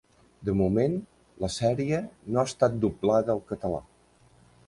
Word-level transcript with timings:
De 0.47 0.53
moment, 0.61 0.95
la 1.43 1.49
sèrie 1.57 1.99
no 2.29 2.43
ha 2.43 2.47
estat 2.51 2.81
doblada 2.87 3.35
al 3.37 3.45
català. 3.55 3.83